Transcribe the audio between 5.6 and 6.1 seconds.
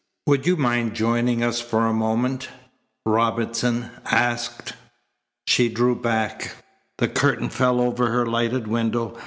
drew